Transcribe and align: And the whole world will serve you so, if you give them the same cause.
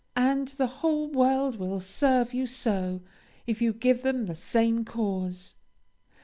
And 0.17 0.47
the 0.47 0.65
whole 0.81 1.07
world 1.11 1.57
will 1.57 1.79
serve 1.79 2.33
you 2.33 2.47
so, 2.47 3.01
if 3.45 3.61
you 3.61 3.71
give 3.71 4.01
them 4.01 4.25
the 4.25 4.33
same 4.33 4.83
cause. 4.83 5.53